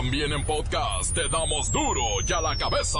[0.00, 2.98] También en podcast te damos duro y a la cabeza.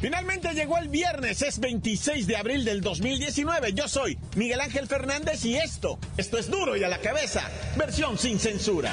[0.00, 3.74] Finalmente llegó el viernes, es 26 de abril del 2019.
[3.74, 7.42] Yo soy Miguel Ángel Fernández y esto, esto es duro y a la cabeza,
[7.76, 8.90] versión sin censura.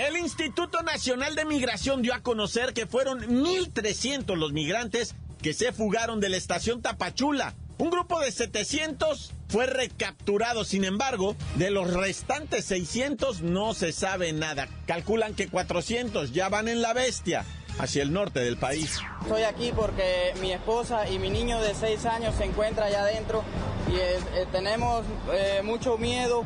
[0.00, 5.72] El Instituto Nacional de Migración dio a conocer que fueron 1.300 los migrantes que se
[5.72, 7.54] fugaron de la estación Tapachula.
[7.76, 14.32] Un grupo de 700 fue recapturado, sin embargo, de los restantes 600 no se sabe
[14.32, 14.68] nada.
[14.86, 17.44] Calculan que 400 ya van en la bestia
[17.78, 19.00] hacia el norte del país.
[19.20, 23.44] Estoy aquí porque mi esposa y mi niño de 6 años se encuentran allá adentro
[23.90, 26.44] y eh, eh, tenemos eh, mucho miedo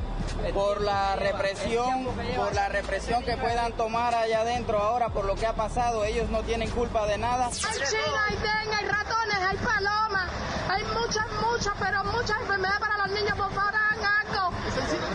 [0.54, 5.46] por la represión, por la represión que puedan tomar allá adentro ahora por lo que
[5.46, 6.04] ha pasado.
[6.04, 7.46] Ellos no tienen culpa de nada.
[7.46, 10.30] Hay china, hay dengue, hay ratones, hay palomas,
[10.70, 13.36] hay muchas, muchas, pero muchas enfermedades para los niños.
[13.36, 14.56] Por favor, hagan algo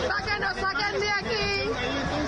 [0.07, 1.71] para que nos saquen de aquí.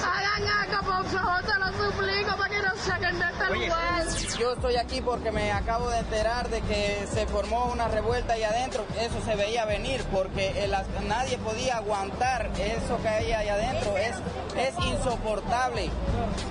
[0.03, 4.00] Hagan algo, por favor, te lo suplico, para que nos saquen de este lugar.
[4.41, 8.41] Yo estoy aquí porque me acabo de enterar de que se formó una revuelta ahí
[8.41, 8.83] adentro.
[8.99, 10.71] Eso se veía venir porque el-
[11.07, 13.95] nadie podía aguantar eso que hay ahí adentro.
[13.97, 14.15] Es,
[14.57, 15.91] es insoportable.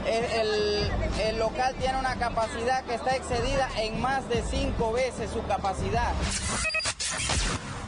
[0.07, 0.89] El-
[1.21, 6.13] el local tiene una capacidad que está excedida en más de cinco veces su capacidad.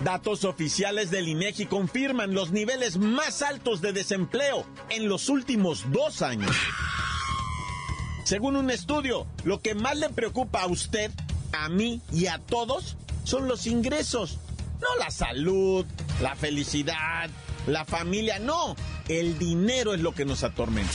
[0.01, 6.23] Datos oficiales del INEGI confirman los niveles más altos de desempleo en los últimos dos
[6.23, 6.51] años.
[8.25, 11.11] Según un estudio, lo que más le preocupa a usted,
[11.53, 14.39] a mí y a todos son los ingresos.
[14.81, 15.85] No la salud,
[16.21, 17.31] la felicidad,
[17.67, 18.77] la familia, no.
[19.09, 20.93] El dinero es lo que nos atormenta.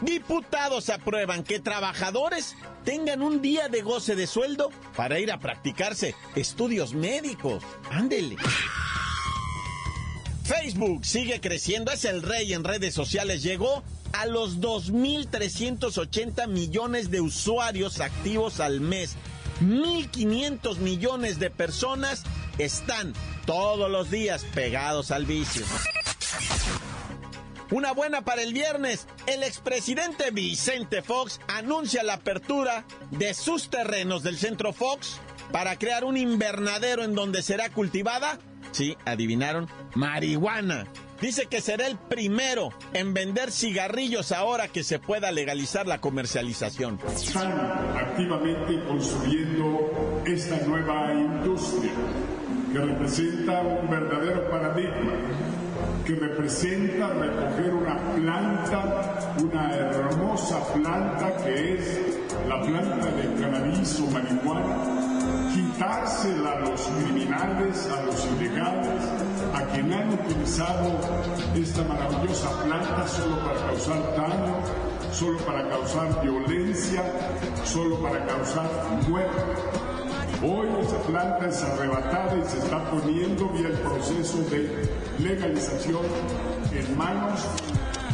[0.00, 6.14] Diputados aprueban que trabajadores tengan un día de goce de sueldo para ir a practicarse
[6.36, 7.62] estudios médicos.
[7.90, 8.36] Ándele.
[10.44, 13.42] Facebook sigue creciendo, es el rey en redes sociales.
[13.42, 19.16] Llegó a los 2.380 millones de usuarios activos al mes.
[19.60, 22.22] 1.500 millones de personas
[22.58, 23.12] están
[23.46, 25.64] todos los días pegados al vicio.
[27.70, 29.06] Una buena para el viernes.
[29.26, 35.20] El expresidente Vicente Fox anuncia la apertura de sus terrenos del centro Fox
[35.52, 38.38] para crear un invernadero en donde será cultivada,
[38.72, 40.86] sí, adivinaron, marihuana.
[41.20, 46.98] Dice que será el primero en vender cigarrillos ahora que se pueda legalizar la comercialización.
[47.14, 51.92] están activamente construyendo esta nueva industria
[52.72, 55.12] que representa un verdadero paradigma,
[56.06, 62.06] que representa recoger una planta, una hermosa planta que es
[62.48, 64.99] la planta de cannabis o marihuana,
[65.52, 69.02] quitársela a los criminales, a los ilegales,
[69.54, 71.00] a quien han utilizado
[71.54, 74.56] esta maravillosa planta solo para causar daño,
[75.12, 77.02] solo para causar violencia,
[77.64, 78.68] solo para causar
[79.08, 79.40] muerte.
[80.42, 84.88] Hoy esa planta es arrebatada y se está poniendo vía el proceso de
[85.18, 86.02] legalización
[86.72, 87.46] en manos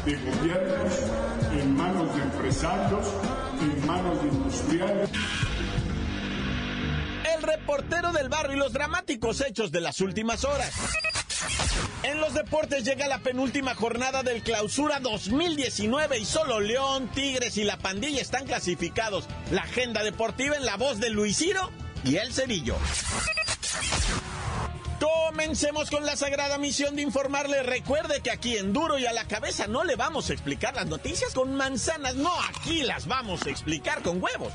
[0.04, 0.92] de gobiernos,
[1.52, 3.06] en manos de empresarios,
[3.60, 5.10] en manos de industriales.
[7.76, 10.72] Reportero del barrio y los dramáticos hechos de las últimas horas.
[12.04, 17.64] En los deportes llega la penúltima jornada del Clausura 2019 y solo León, Tigres y
[17.64, 19.26] la Pandilla están clasificados.
[19.50, 21.70] La agenda deportiva en la voz de Luis Ciro
[22.02, 22.76] y el Cerillo.
[24.98, 27.62] Comencemos con la sagrada misión de informarle.
[27.62, 30.86] Recuerde que aquí en Duro y a la cabeza no le vamos a explicar las
[30.86, 34.54] noticias con manzanas, no, aquí las vamos a explicar con huevos.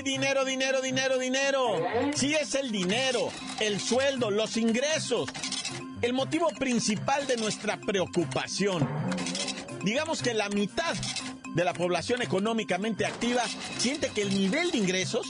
[0.00, 1.74] ¡Ay, dinero, dinero, dinero, dinero!
[2.14, 3.28] Sí es el dinero,
[3.60, 5.28] el sueldo, los ingresos.
[6.00, 8.88] El motivo principal de nuestra preocupación.
[9.84, 10.96] Digamos que la mitad
[11.54, 13.42] de la población económicamente activa
[13.76, 15.26] siente que el nivel de ingresos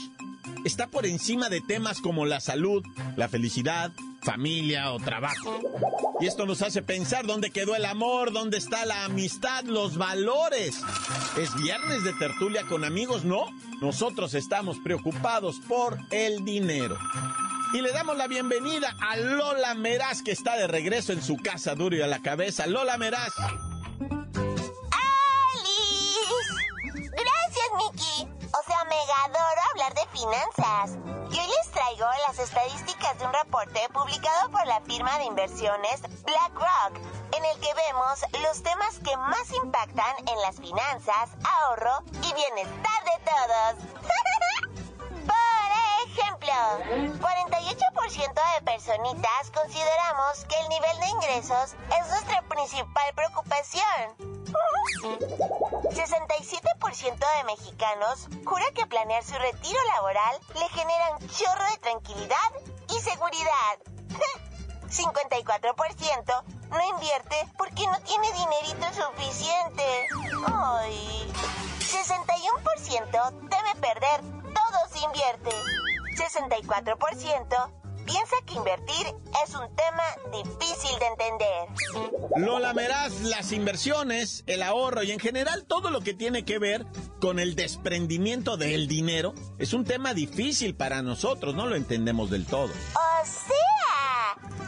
[0.63, 2.81] está por encima de temas como la salud,
[3.17, 3.91] la felicidad,
[4.21, 5.59] familia o trabajo.
[6.19, 10.81] Y esto nos hace pensar dónde quedó el amor, dónde está la amistad, los valores.
[11.37, 13.45] Es viernes de tertulia con amigos, ¿no?
[13.81, 16.97] Nosotros estamos preocupados por el dinero.
[17.73, 21.73] Y le damos la bienvenida a Lola Meraz, que está de regreso en su casa
[21.73, 22.67] duro y a la cabeza.
[22.67, 23.33] Lola Meraz.
[29.01, 30.91] De finanzas.
[31.31, 36.01] Y hoy les traigo las estadísticas de un reporte publicado por la firma de inversiones
[36.23, 36.97] BlackRock,
[37.35, 43.03] en el que vemos los temas que más impactan en las finanzas, ahorro y bienestar
[43.05, 43.75] de todos.
[45.25, 46.53] por ejemplo,
[47.19, 54.15] 48% de personitas consideramos que el nivel de ingresos es nuestra principal preocupación.
[55.93, 62.51] 67% de mexicanos jura que planear su retiro laboral le genera un chorro de tranquilidad
[62.89, 63.77] y seguridad.
[64.89, 70.07] 54% no invierte porque no tiene dinerito suficiente.
[70.53, 71.31] Ay.
[71.79, 74.21] 61% teme perder,
[74.53, 75.51] todo se invierte.
[76.15, 79.07] 64% piensa que invertir
[79.45, 82.21] es un tema difícil de entender.
[82.37, 86.85] Lola Meraz, las inversiones, el ahorro y en general todo lo que tiene que ver
[87.19, 92.45] con el desprendimiento del dinero es un tema difícil para nosotros, no lo entendemos del
[92.45, 92.71] todo.
[92.71, 93.70] O sea,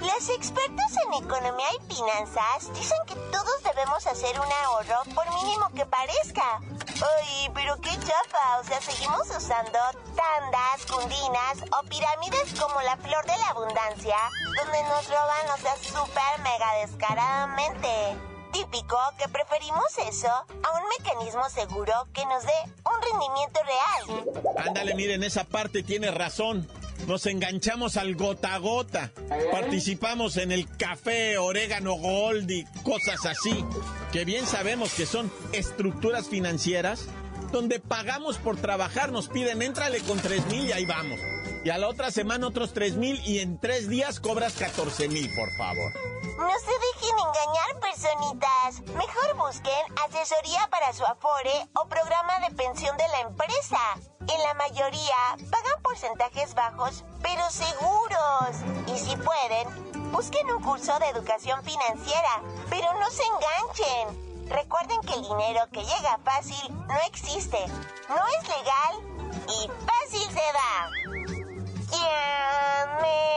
[0.02, 5.70] los expertos en economía y finanzas dicen que todos debemos hacer un ahorro por mínimo
[5.76, 6.60] que parezca.
[6.60, 9.80] Ay, pero qué chafa, o sea, seguimos usando
[10.16, 14.18] tandas, cundinas o pirámides como la flor de la abundancia,
[14.62, 18.18] donde nos roban, o sea, súper mega descaradamente.
[18.52, 22.54] Típico que preferimos eso a un mecanismo seguro que nos dé
[22.86, 24.66] un rendimiento real.
[24.68, 26.68] Ándale, miren, esa parte tiene razón.
[27.08, 29.12] Nos enganchamos al gota a gota.
[29.52, 33.64] Participamos en el café, orégano gold y cosas así.
[34.12, 37.08] Que bien sabemos que son estructuras financieras
[37.52, 39.12] donde pagamos por trabajar.
[39.12, 41.20] Nos piden, éntrale con tres mil y ahí vamos.
[41.64, 45.34] Y a la otra semana otros tres mil y en tres días cobras 14 mil,
[45.34, 45.94] por favor.
[46.38, 48.82] No se dejen engañar, personitas.
[48.96, 53.78] Mejor busquen asesoría para su afore o programa de pensión de la empresa.
[54.28, 55.16] En la mayoría
[55.52, 58.56] pagan porcentajes bajos, pero seguros.
[58.88, 64.50] Y si pueden, busquen un curso de educación financiera, pero no se enganchen.
[64.50, 67.66] Recuerden que el dinero que llega fácil no existe,
[68.10, 68.94] no es legal
[69.48, 70.90] y fácil se da.
[71.92, 73.34] Ya me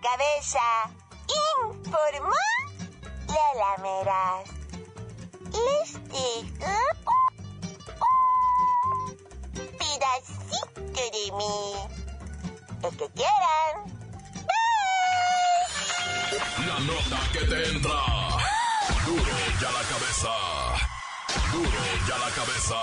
[0.00, 0.90] cabeza.
[1.84, 2.30] Informó
[3.56, 3.76] la
[5.58, 5.92] Les
[6.58, 7.18] dejo
[9.78, 11.58] pedacito de mí.
[12.82, 13.74] El que quieran.
[16.66, 18.00] La nota que te entra.
[19.06, 20.34] Duro ya la cabeza.
[21.52, 22.76] Duro ya la cabeza.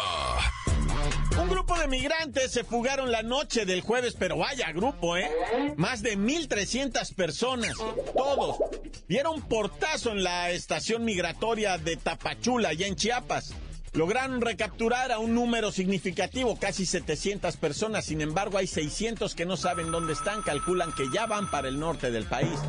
[1.41, 5.29] Un grupo de migrantes se fugaron la noche del jueves, pero vaya grupo, ¿eh?
[5.77, 7.73] Más de 1.300 personas,
[8.15, 8.57] todos,
[9.07, 13.53] dieron portazo en la estación migratoria de Tapachula, allá en Chiapas.
[13.93, 19.55] Lograron recapturar a un número significativo, casi 700 personas, sin embargo hay 600 que no
[19.55, 22.59] saben dónde están, calculan que ya van para el norte del país.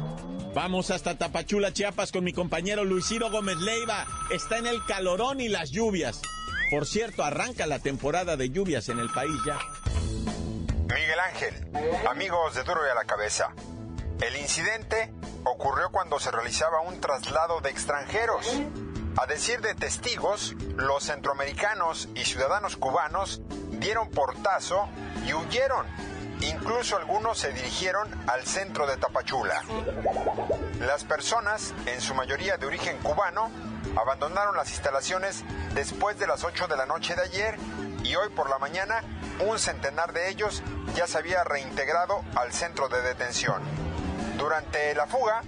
[0.54, 4.06] Vamos hasta Tapachula, Chiapas con mi compañero Luis Ciro Gómez Leiva.
[4.30, 6.22] Está en el calorón y las lluvias.
[6.70, 9.58] Por cierto, arranca la temporada de lluvias en el país ya.
[10.82, 11.54] Miguel Ángel,
[12.08, 13.52] amigos de Duro y a la Cabeza.
[14.20, 15.12] El incidente
[15.44, 18.46] ocurrió cuando se realizaba un traslado de extranjeros.
[19.18, 24.88] A decir de testigos, los centroamericanos y ciudadanos cubanos dieron portazo
[25.26, 25.86] y huyeron.
[26.40, 29.62] Incluso algunos se dirigieron al centro de Tapachula.
[30.80, 33.50] Las personas, en su mayoría de origen cubano,
[33.96, 35.44] abandonaron las instalaciones
[35.74, 37.56] después de las 8 de la noche de ayer
[38.02, 39.02] y hoy por la mañana
[39.40, 40.62] un centenar de ellos
[40.94, 43.85] ya se había reintegrado al centro de detención.
[44.38, 45.42] Durante la fuga,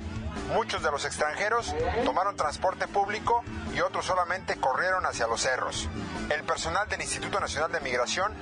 [0.53, 3.43] muchos de los extranjeros tomaron transporte público
[3.75, 5.89] y otros solamente corrieron hacia los cerros.
[6.31, 8.33] El personal del Instituto Nacional de Migración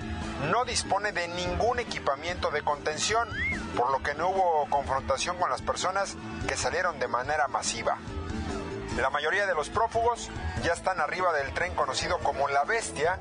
[0.50, 3.28] no dispone de ningún equipamiento de contención,
[3.76, 7.98] por lo que no hubo confrontación con las personas que salieron de manera masiva.
[8.96, 10.30] La mayoría de los prófugos
[10.62, 13.18] ya están arriba del tren conocido como La Bestia,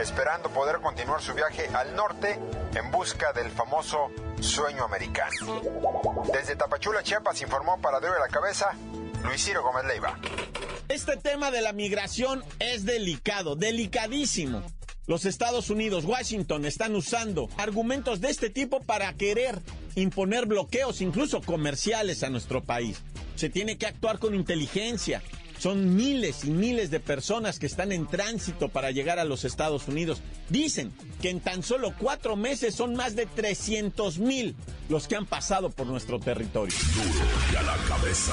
[0.00, 2.38] esperando poder continuar su viaje al norte
[2.74, 5.60] en busca del famoso sueño americano.
[6.32, 8.72] Desde Tapachula, Chiapas, informó para Debe la Cabeza
[9.24, 10.18] Luis Ciro Gómez Leiva.
[10.88, 14.62] Este tema de la migración es delicado, delicadísimo.
[15.12, 19.60] Los Estados Unidos, Washington, están usando argumentos de este tipo para querer
[19.94, 23.02] imponer bloqueos, incluso comerciales, a nuestro país.
[23.34, 25.22] Se tiene que actuar con inteligencia.
[25.58, 29.86] Son miles y miles de personas que están en tránsito para llegar a los Estados
[29.86, 30.22] Unidos.
[30.48, 34.56] Dicen que en tan solo cuatro meses son más de 300 mil
[34.88, 36.74] los que han pasado por nuestro territorio.
[37.52, 38.32] y a la cabeza.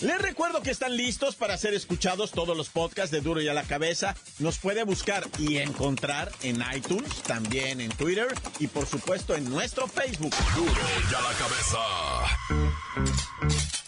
[0.00, 3.54] Les recuerdo que están listos para ser escuchados todos los podcasts de Duro y a
[3.54, 4.14] la Cabeza.
[4.38, 8.28] Nos puede buscar y encontrar en iTunes, también en Twitter
[8.58, 10.34] y por supuesto en nuestro Facebook.
[10.56, 11.78] Duro y a la cabeza.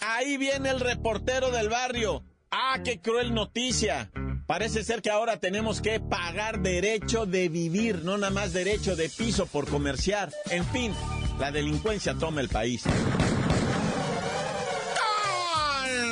[0.01, 2.23] Ahí viene el reportero del barrio.
[2.51, 4.11] Ah, qué cruel noticia.
[4.45, 9.09] Parece ser que ahora tenemos que pagar derecho de vivir, no nada más derecho de
[9.09, 10.31] piso por comerciar.
[10.51, 10.93] En fin,
[11.39, 12.83] la delincuencia toma el país.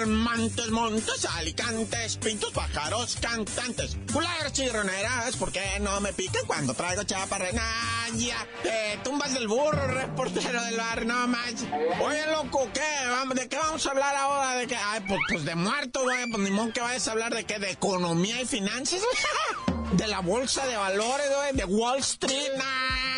[0.05, 7.03] Montes, montes, alicantes, pintos, pájaros, cantantes, culeras chirroneras, ¿por qué no me pican cuando traigo
[7.03, 8.47] chaparrenaya?
[8.63, 11.65] Te tumbas del burro, reportero del bar, no más.
[12.01, 13.35] Oye, loco, ¿qué?
[13.35, 14.55] ¿De qué vamos a hablar ahora?
[14.55, 14.75] ¿De qué?
[14.75, 17.59] Ay, pues, pues de muerto, güey, pues ni modo que vayas a hablar de qué,
[17.59, 19.01] de economía y finanzas,
[19.93, 23.10] de la bolsa de valores, güey, de Wall Street, nah,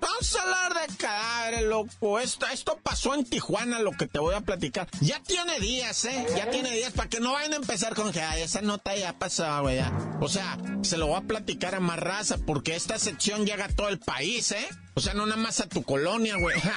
[0.00, 2.18] Vamos a hablar de cadáveres, loco.
[2.20, 4.88] Esto, esto pasó en Tijuana, lo que te voy a platicar.
[5.00, 6.26] Ya tiene días, ¿eh?
[6.36, 9.12] Ya tiene días para que no vayan a empezar con que, ay, esa nota ya
[9.18, 9.76] pasó, güey.
[9.76, 9.92] ya".
[10.20, 13.68] O sea, se lo voy a platicar a más raza, porque esta sección llega a
[13.68, 14.68] todo el país, ¿eh?
[14.98, 16.56] O sea, no nada más a tu colonia, güey.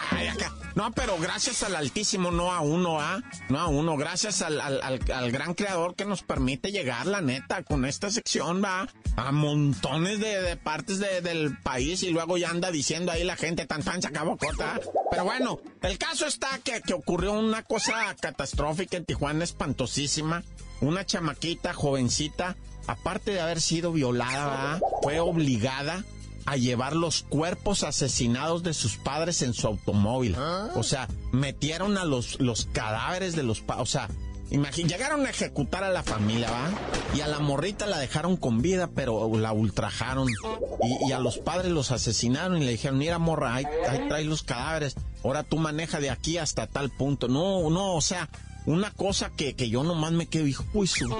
[0.73, 3.21] No, pero gracias al Altísimo, no a uno, ¿ah?
[3.49, 3.97] No a uno.
[3.97, 8.63] Gracias al, al, al, gran creador que nos permite llegar, la neta, con esta sección,
[8.63, 8.87] va.
[9.17, 13.65] A montones de, partes de- del país y luego ya anda diciendo ahí la gente
[13.65, 14.79] tan tan se acabó corta.
[15.09, 20.43] Pero bueno, el caso está que, que ocurrió una cosa catastrófica en Tijuana, espantosísima.
[20.79, 22.55] Una chamaquita, jovencita,
[22.87, 24.81] aparte de haber sido violada, ¿verdad?
[25.01, 26.05] fue obligada
[26.45, 30.35] a llevar los cuerpos asesinados de sus padres en su automóvil.
[30.75, 33.83] O sea, metieron a los, los cadáveres de los padres.
[33.83, 34.09] O sea,
[34.49, 36.69] imagín- llegaron a ejecutar a la familia, ¿va?
[37.15, 40.27] Y a la morrita la dejaron con vida, pero la ultrajaron.
[40.29, 44.25] Y, y a los padres los asesinaron y le dijeron, mira morra, ahí, ahí traes
[44.25, 44.95] los cadáveres.
[45.23, 47.27] Ahora tú maneja de aquí hasta tal punto.
[47.27, 48.29] No, no, o sea,
[48.65, 51.15] una cosa que, que yo nomás me quedo, hijo, pues, su-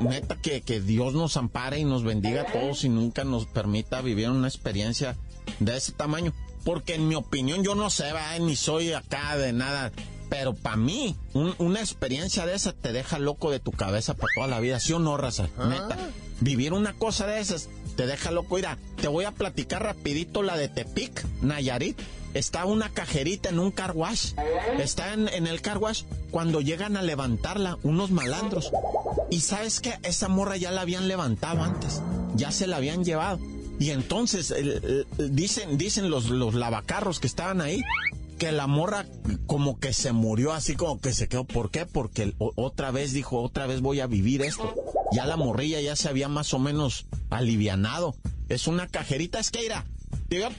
[0.00, 4.00] neta, que, que Dios nos ampare y nos bendiga a todos y nunca nos permita
[4.00, 5.16] vivir una experiencia
[5.60, 6.32] de ese tamaño.
[6.64, 8.38] Porque en mi opinión, yo no sé, ¿va?
[8.38, 9.92] ni soy acá de nada.
[10.30, 14.28] Pero para mí, un- una experiencia de esa te deja loco de tu cabeza para
[14.34, 14.80] toda la vida.
[14.80, 15.48] ¿Sí o no, raza?
[15.68, 15.96] Neta.
[16.40, 18.56] Vivir una cosa de esas te deja loco.
[18.56, 22.00] Mira, te voy a platicar rapidito la de Tepic, Nayarit.
[22.32, 24.32] Está una cajerita en un car wash.
[24.78, 28.72] Está en, en el car wash cuando llegan a levantarla unos malandros.
[29.34, 32.00] Y sabes que esa morra ya la habían levantado antes.
[32.36, 33.40] Ya se la habían llevado.
[33.80, 34.54] Y entonces
[35.18, 37.82] dicen, dicen los, los lavacarros que estaban ahí
[38.38, 39.06] que la morra
[39.46, 41.42] como que se murió así como que se quedó.
[41.42, 41.84] ¿Por qué?
[41.84, 44.72] Porque otra vez dijo, otra vez voy a vivir esto.
[45.10, 48.14] Ya la morrilla ya se había más o menos alivianado.
[48.48, 49.68] Es una cajerita, es que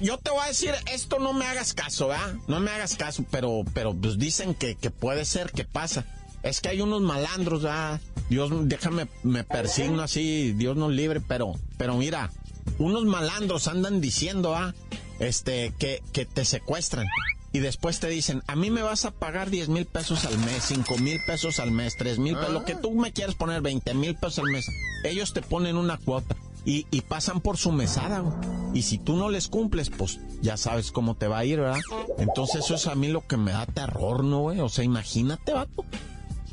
[0.01, 2.35] yo te voy a decir, esto no me hagas caso, ¿verdad?
[2.49, 6.05] No me hagas caso, pero, pero pues dicen que, que puede ser que pasa.
[6.45, 7.99] Es que hay unos malandros, ¿verdad?
[8.29, 12.31] Dios, déjame, me persigno así, Dios nos libre, pero, pero mira,
[12.77, 14.75] unos malandros andan diciendo, ¿ah?
[15.17, 17.07] Este, que, que te secuestran.
[17.51, 20.61] Y después te dicen, a mí me vas a pagar 10 mil pesos al mes,
[20.65, 23.95] 5 mil pesos al mes, 3 mil pesos, lo que tú me quieres poner, 20
[23.95, 24.67] mil pesos al mes.
[25.03, 28.35] Ellos te ponen una cuota y, y pasan por su mesada, güey.
[28.77, 31.79] Y si tú no les cumples, pues ya sabes cómo te va a ir, ¿verdad?
[32.19, 34.59] Entonces eso es a mí lo que me da terror, ¿no, güey?
[34.59, 35.85] O sea, imagínate, vato.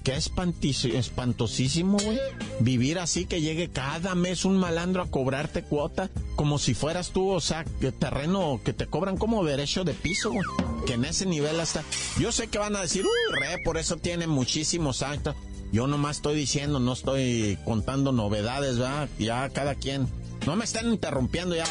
[0.05, 2.19] Qué espantosísimo, güey.
[2.61, 7.31] Vivir así que llegue cada mes un malandro a cobrarte cuota, como si fueras tú,
[7.31, 10.45] o sea, que terreno que te cobran como derecho de piso, güey.
[10.87, 11.85] Que en ese nivel hasta.
[12.19, 15.37] Yo sé que van a decir, re, por eso tiene muchísimos actos.
[15.71, 19.09] Yo nomás estoy diciendo, no estoy contando novedades, ¿verdad?
[19.19, 20.09] Ya cada quien.
[20.47, 21.65] No me están interrumpiendo ya.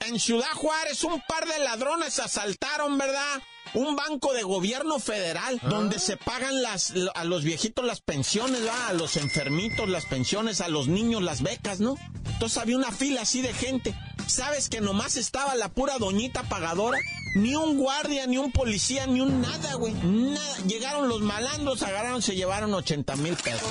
[0.00, 3.42] En Ciudad Juárez, un par de ladrones asaltaron, ¿verdad?
[3.74, 8.60] Un banco de gobierno federal donde se pagan las, a los viejitos las pensiones.
[8.88, 11.96] A los enfermitos las pensiones, a los niños las becas, ¿no?
[12.26, 13.94] Entonces había una fila así de gente.
[14.26, 16.98] ¿Sabes que nomás estaba la pura doñita pagadora?
[17.34, 19.94] Ni un guardia, ni un policía, ni un nada, güey.
[19.94, 20.56] Nada.
[20.66, 23.68] Llegaron los malandros, agarraron, se llevaron 80 mil pesos.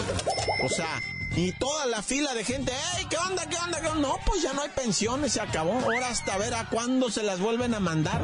[0.64, 1.02] O sea,
[1.38, 4.02] y toda la fila de gente, ¡Ey, qué onda, qué onda, qué onda!
[4.02, 5.74] No, pues ya no hay pensiones, se acabó.
[5.74, 8.24] Ahora hasta ver a cuándo se las vuelven a mandar.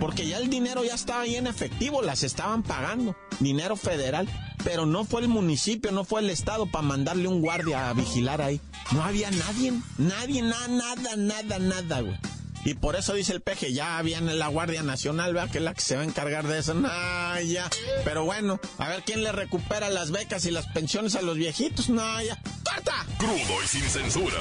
[0.00, 3.14] Porque ya el dinero ya estaba ahí en efectivo, las estaban pagando.
[3.38, 4.28] Dinero federal.
[4.64, 8.42] Pero no fue el municipio, no fue el estado para mandarle un guardia a vigilar
[8.42, 8.60] ahí.
[8.90, 12.18] No había nadie, nadie, nada, nada, nada, nada, güey.
[12.64, 15.72] Y por eso dice el peje, ya viene la Guardia Nacional, vea que es la
[15.74, 16.74] que se va a encargar de eso.
[16.74, 17.70] Nah, ya.
[18.04, 21.88] Pero bueno, a ver quién le recupera las becas y las pensiones a los viejitos.
[21.88, 22.38] No, ya.
[22.62, 23.06] ¡Corta!
[23.18, 24.36] Crudo y sin censura.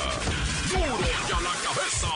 [0.69, 2.07] ¡Duro y a la cabeza!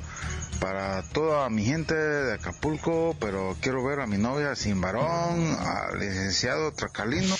[0.61, 1.94] para toda mi gente
[2.25, 7.34] de Acapulco, pero quiero ver a mi novia sin varón, al licenciado Tracalino.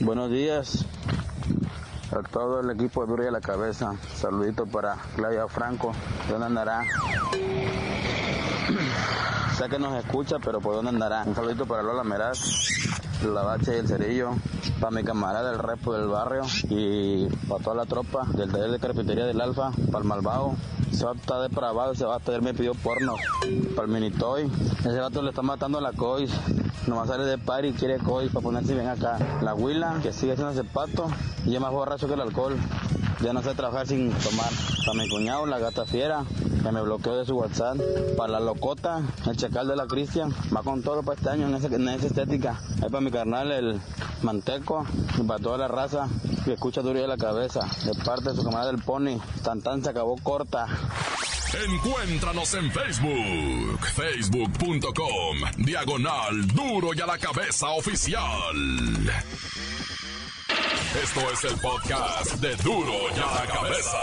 [0.00, 0.84] Buenos días
[2.10, 3.94] a todo el equipo de Duro y a la Cabeza.
[4.14, 5.92] Saludito para Claudia Franco.
[6.26, 6.82] ¿De dónde andará?
[9.56, 11.22] sé que nos escucha, pero ¿por dónde andará?
[11.24, 12.40] Un saludito para Lola Meraz,
[13.22, 14.30] la bacha y el cerillo,
[14.80, 18.78] para mi camarada del repo del barrio y para toda la tropa del taller de
[18.78, 20.54] carpintería del Alfa, para el Malvado.
[20.90, 23.14] Ese vato está depravado, ese vato ayer me pidió porno.
[23.74, 26.30] Para el Minitoy, ese vato le está matando a la cois.
[26.86, 29.18] Nomás sale de par y quiere cois para ponerse bien acá.
[29.42, 31.08] La huila, que sigue siendo ese pato,
[31.46, 32.56] y es más borracho que el alcohol.
[33.22, 34.50] Ya no sé trabajar sin tomar.
[34.86, 36.24] Para mi cuñado, la gata fiera,
[36.62, 37.76] que me bloqueó de su WhatsApp.
[38.16, 41.54] Para la locota, el chacal de la Cristian, va con todo para este año en,
[41.54, 42.60] ese- en esa estética.
[42.82, 43.80] Ahí para mi carnal, el
[44.22, 44.86] manteco,
[45.18, 46.08] y para toda la raza
[46.44, 47.60] que escucha duro de la cabeza.
[47.84, 50.66] De parte de su camarada del Pony, tan tan se acabó corta.
[51.66, 58.22] Encuéntranos en Facebook, facebook.com, diagonal duro y a la cabeza oficial.
[61.02, 63.98] Esto es el podcast de duro y a la cabeza.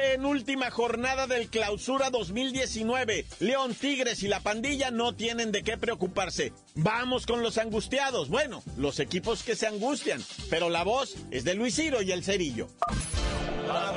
[0.00, 3.26] Penúltima jornada del Clausura 2019.
[3.38, 6.54] León Tigres y la pandilla no tienen de qué preocuparse.
[6.74, 8.30] Vamos con los angustiados.
[8.30, 10.24] Bueno, los equipos que se angustian.
[10.48, 12.68] Pero la voz es de Luis Ciro y el Cerillo.
[13.68, 13.92] ¡La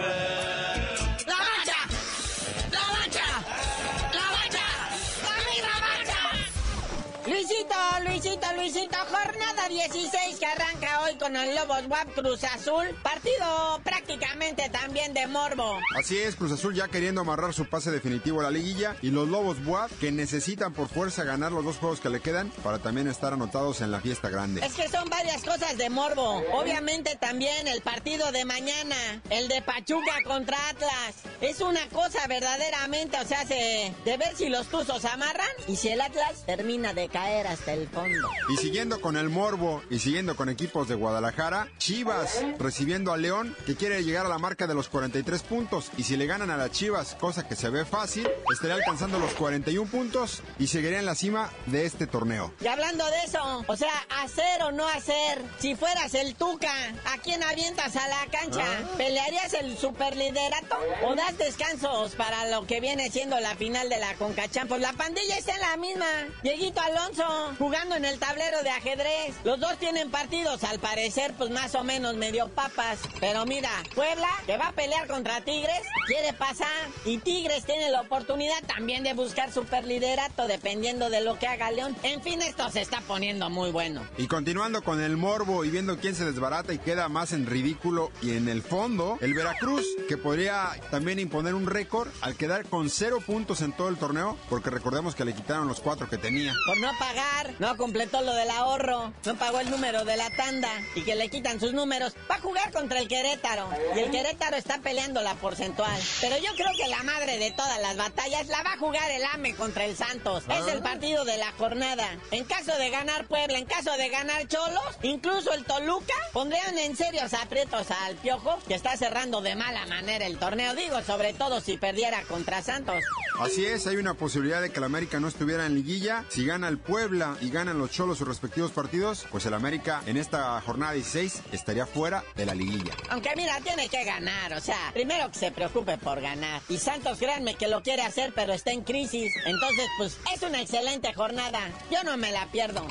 [7.53, 7.75] Luisito,
[8.09, 12.83] Luisito, Luisito, jornada 16 que arranca hoy con el Lobos WAP Cruz Azul.
[13.03, 15.77] Partido prácticamente también de morbo.
[15.95, 19.27] Así es, Cruz Azul ya queriendo amarrar su pase definitivo a la liguilla y los
[19.27, 23.07] Lobos Buap que necesitan por fuerza ganar los dos juegos que le quedan para también
[23.07, 24.65] estar anotados en la fiesta grande.
[24.65, 26.41] Es que son varias cosas de morbo.
[26.53, 31.15] Obviamente también el partido de mañana, el de Pachuca contra Atlas.
[31.39, 35.89] Es una cosa verdaderamente, o sea, se- de ver si los Tuzos amarran y si
[35.89, 38.29] el Atlas termina de caer hasta el fondo.
[38.49, 43.55] Y siguiendo con el morbo y siguiendo con equipos de Guadalajara, Chivas recibiendo a León
[43.65, 46.57] que quiere llegar a la marca de los 43 puntos y si le ganan a
[46.57, 51.05] las Chivas, cosa que se ve fácil, estaría alcanzando los 41 puntos y seguiría en
[51.05, 52.53] la cima de este torneo.
[52.61, 56.73] Y hablando de eso, o sea, hacer o no hacer, si fueras el Tuca,
[57.05, 58.65] ¿a quién avientas a la cancha?
[58.97, 64.13] ¿Pelearías el superliderato o das descansos para lo que viene siendo la final de la
[64.15, 64.67] Concacham?
[64.67, 66.05] Pues la pandilla está en la misma.
[66.43, 69.35] Dieguito Alonso jugando en el tablero de ajedrez.
[69.43, 72.99] Los dos tienen partidos, al parecer, pues más o menos medio papas.
[73.19, 76.67] Pero mira, Puebla, que va a pelear contra Tigres, quiere pasar.
[77.05, 81.95] Y Tigres tiene la oportunidad también de buscar superliderato, dependiendo de lo que haga León.
[82.03, 84.01] En fin, esto se está poniendo muy bueno.
[84.17, 88.11] Y continuando con el morbo y viendo quién se desbarata y queda más en ridículo
[88.21, 92.89] y en el fondo, el Veracruz, que podría también imponer un récord al quedar con
[92.89, 96.53] cero puntos en todo el torneo, porque recordemos que le quitaron los cuatro que tenía.
[96.65, 97.22] Por no pagar
[97.59, 101.29] no completó lo del ahorro, no pagó el número de la tanda y que le
[101.29, 103.69] quitan sus números, va a jugar contra el Querétaro.
[103.95, 105.99] Y el Querétaro está peleando la porcentual.
[106.21, 109.23] Pero yo creo que la madre de todas las batallas la va a jugar el
[109.33, 110.43] AME contra el Santos.
[110.49, 112.07] Es el partido de la jornada.
[112.31, 116.95] En caso de ganar Puebla, en caso de ganar Cholos, incluso el Toluca, pondrían en
[116.95, 120.73] serios aprietos al Piojo, que está cerrando de mala manera el torneo.
[120.75, 123.03] Digo, sobre todo si perdiera contra Santos.
[123.39, 126.23] Así es, hay una posibilidad de que el América no estuviera en liguilla.
[126.29, 130.17] Si gana el Puebla y ganan los Cholos sus respectivos partidos, pues el América en
[130.17, 132.93] esta jornada 16 estaría fuera de la liguilla.
[133.09, 136.61] Aunque mira, tiene que ganar, o sea, primero que se preocupe por ganar.
[136.69, 139.33] Y Santos, créanme que lo quiere hacer, pero está en crisis.
[139.45, 141.59] Entonces, pues es una excelente jornada.
[141.91, 142.85] Yo no me la pierdo.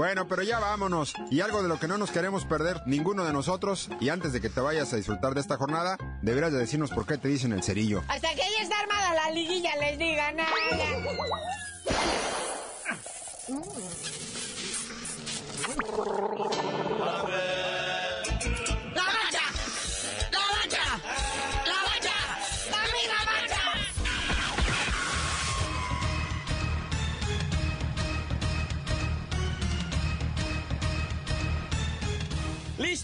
[0.00, 1.12] Bueno, pero ya vámonos.
[1.30, 3.90] Y algo de lo que no nos queremos perder ninguno de nosotros.
[4.00, 7.04] Y antes de que te vayas a disfrutar de esta jornada, deberás de decirnos por
[7.04, 8.02] qué te dicen el cerillo.
[8.08, 10.50] Hasta que ya está armada la liguilla les diga nada.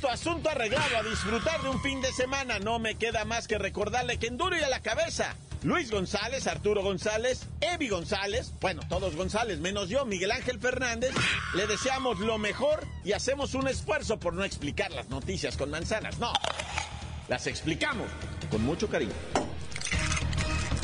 [0.09, 2.59] Asunto arreglado, a disfrutar de un fin de semana.
[2.59, 5.37] No me queda más que recordarle que en duro y a la cabeza.
[5.63, 11.13] Luis González, Arturo González, Evi González, bueno, todos González, menos yo, Miguel Ángel Fernández,
[11.55, 16.19] le deseamos lo mejor y hacemos un esfuerzo por no explicar las noticias con manzanas.
[16.19, 16.33] No,
[17.29, 18.09] las explicamos
[18.51, 19.15] con mucho cariño.